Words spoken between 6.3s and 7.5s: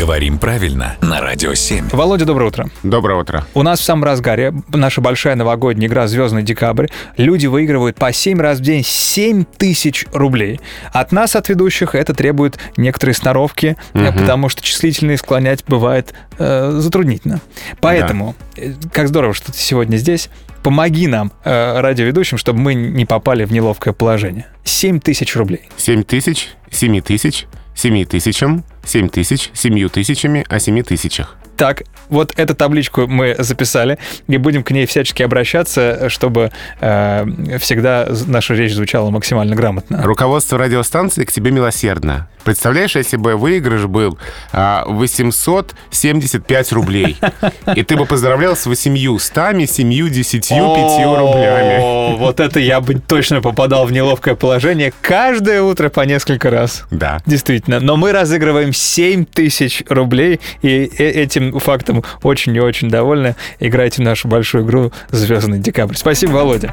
декабрь». Люди